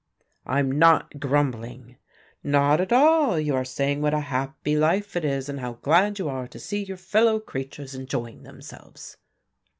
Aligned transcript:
"I'm 0.47 0.79
not 0.79 1.19
grumbling." 1.19 1.97
"Not 2.43 2.81
at 2.81 2.91
all, 2.91 3.39
you 3.39 3.53
are 3.53 3.63
saying 3.63 4.01
what 4.01 4.15
a 4.15 4.19
happy 4.19 4.75
life 4.75 5.15
it 5.15 5.23
is, 5.23 5.47
and 5.47 5.59
how 5.59 5.73
glad 5.73 6.17
you 6.17 6.27
are 6.27 6.47
to 6.47 6.59
see 6.59 6.83
your 6.83 6.97
fellow 6.97 7.39
creatures 7.39 7.93
enjoying 7.93 8.41
themselves." 8.41 9.17